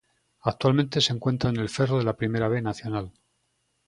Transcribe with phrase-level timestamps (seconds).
[0.41, 3.11] Actualmente se encuentra en el Ferro de la Primera B Nacional.